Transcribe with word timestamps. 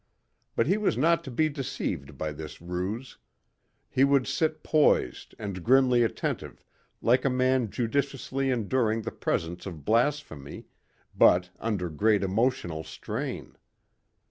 But 0.55 0.65
he 0.65 0.77
was 0.77 0.97
not 0.97 1.23
to 1.25 1.29
be 1.29 1.47
deceived 1.47 2.17
by 2.17 2.31
this 2.31 2.59
ruse. 2.59 3.19
He 3.87 4.03
would 4.03 4.25
sit 4.25 4.63
poised 4.63 5.35
and 5.37 5.63
grimly 5.63 6.01
attentive 6.01 6.63
like 7.03 7.23
a 7.23 7.29
man 7.29 7.69
judiciously 7.69 8.49
enduring 8.49 9.03
the 9.03 9.11
presence 9.11 9.67
of 9.67 9.85
blasphemy 9.85 10.65
but 11.15 11.51
under 11.59 11.87
great 11.91 12.23
emotional 12.23 12.83
strain. 12.83 13.55